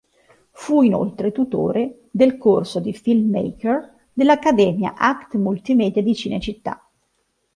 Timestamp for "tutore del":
1.31-2.37